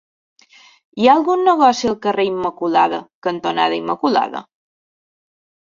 [1.01, 4.45] Hi ha algun negoci al carrer Immaculada cantonada Immaculada?